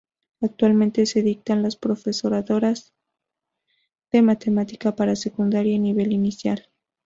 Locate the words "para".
4.95-5.15